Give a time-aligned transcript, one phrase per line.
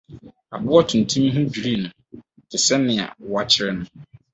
[0.55, 1.89] Aboa tuntum yi ho dwiriw no,
[2.49, 3.85] te sɛ nea wɔakyere no.